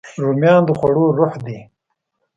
رومیان 0.23 0.61
د 0.67 0.69
خوړو 0.79 1.05
روح 1.17 1.33
دي 1.45 1.59